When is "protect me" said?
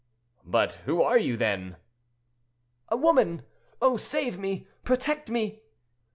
4.83-5.61